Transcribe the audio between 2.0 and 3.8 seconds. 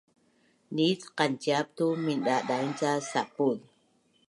mindadaing ca sapuz